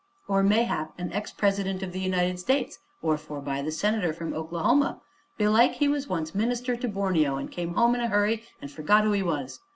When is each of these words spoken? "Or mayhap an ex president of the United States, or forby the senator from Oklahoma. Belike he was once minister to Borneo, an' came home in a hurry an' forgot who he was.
"Or 0.27 0.41
mayhap 0.41 0.97
an 0.99 1.13
ex 1.13 1.29
president 1.31 1.83
of 1.83 1.91
the 1.91 1.99
United 1.99 2.39
States, 2.39 2.79
or 3.03 3.19
forby 3.19 3.61
the 3.61 3.71
senator 3.71 4.13
from 4.13 4.33
Oklahoma. 4.33 4.99
Belike 5.37 5.73
he 5.73 5.87
was 5.87 6.07
once 6.07 6.33
minister 6.33 6.75
to 6.75 6.87
Borneo, 6.87 7.37
an' 7.37 7.49
came 7.49 7.75
home 7.75 7.93
in 7.93 8.01
a 8.01 8.07
hurry 8.07 8.41
an' 8.63 8.69
forgot 8.69 9.03
who 9.03 9.11
he 9.11 9.21
was. 9.21 9.59